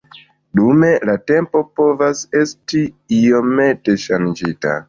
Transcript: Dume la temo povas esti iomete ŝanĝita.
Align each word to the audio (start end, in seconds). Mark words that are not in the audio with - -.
Dume 0.59 0.89
la 1.09 1.15
temo 1.31 1.61
povas 1.81 2.23
esti 2.41 2.83
iomete 3.19 3.99
ŝanĝita. 4.07 4.77